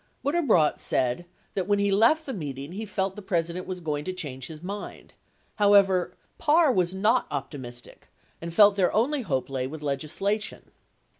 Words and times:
Butterbrodt 0.25 0.79
said 0.79 1.27
that 1.53 1.67
when 1.67 1.77
he 1.77 1.91
left 1.91 2.25
the 2.25 2.33
meeting 2.33 2.71
he 2.71 2.87
felt 2.87 3.15
the 3.15 3.21
President 3.21 3.67
was 3.67 3.81
going 3.81 4.03
to 4.05 4.13
change 4.13 4.47
his 4.47 4.63
mind. 4.63 5.13
1 5.57 5.67
However, 5.69 6.15
Parr 6.39 6.71
was 6.71 6.95
not 6.95 7.27
optimistic 7.29 8.07
and 8.41 8.51
felt 8.51 8.75
their 8.75 8.91
only 8.95 9.21
hope 9.21 9.47
lay 9.47 9.67
with 9.67 9.83
legislation. 9.83 10.71